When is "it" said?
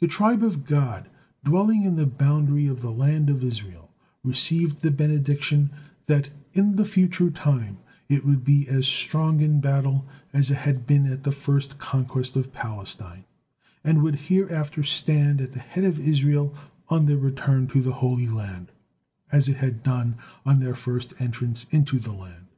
8.06-8.26, 10.50-10.58, 19.48-19.56